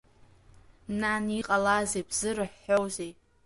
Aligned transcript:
Нан, 0.99 1.23
иҟалазеи, 1.39 2.07
бзырҳәҳәозеи? 2.07 3.11